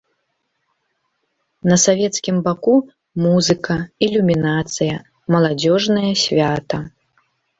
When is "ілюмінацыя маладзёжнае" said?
4.07-6.11